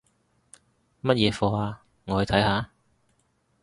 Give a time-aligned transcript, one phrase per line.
[1.03, 1.77] 乜嘢課吖？
[2.05, 2.71] 我去睇下